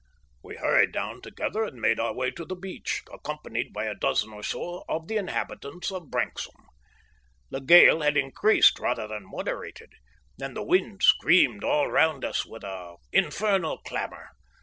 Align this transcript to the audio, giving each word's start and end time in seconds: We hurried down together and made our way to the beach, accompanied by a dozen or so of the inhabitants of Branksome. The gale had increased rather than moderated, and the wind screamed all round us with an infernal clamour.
We 0.43 0.55
hurried 0.55 0.93
down 0.93 1.21
together 1.21 1.63
and 1.63 1.79
made 1.79 1.99
our 1.99 2.11
way 2.11 2.31
to 2.31 2.43
the 2.43 2.55
beach, 2.55 3.03
accompanied 3.13 3.71
by 3.71 3.83
a 3.85 3.93
dozen 3.93 4.33
or 4.33 4.41
so 4.41 4.83
of 4.89 5.07
the 5.07 5.17
inhabitants 5.17 5.91
of 5.91 6.09
Branksome. 6.09 6.65
The 7.51 7.59
gale 7.61 8.01
had 8.01 8.17
increased 8.17 8.79
rather 8.79 9.07
than 9.07 9.27
moderated, 9.29 9.91
and 10.41 10.57
the 10.57 10.63
wind 10.63 11.03
screamed 11.03 11.63
all 11.63 11.87
round 11.91 12.25
us 12.25 12.47
with 12.47 12.63
an 12.63 12.95
infernal 13.11 13.77
clamour. 13.77 14.31